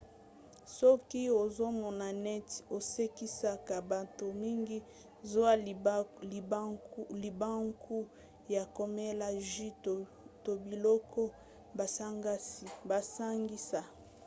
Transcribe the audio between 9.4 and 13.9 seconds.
jus to biloko basangisa: